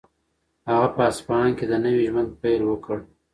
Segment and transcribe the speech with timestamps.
[0.69, 2.97] هغه په اصفهان کې د نوي ژوند پیل وکړ.